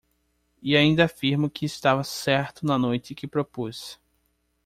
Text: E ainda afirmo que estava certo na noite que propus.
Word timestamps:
E 0.63 0.75
ainda 0.75 1.05
afirmo 1.05 1.47
que 1.47 1.63
estava 1.63 2.03
certo 2.03 2.65
na 2.65 2.75
noite 2.75 3.13
que 3.13 3.27
propus. 3.27 3.99